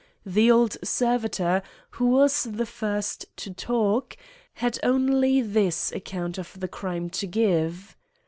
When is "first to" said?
2.65-3.53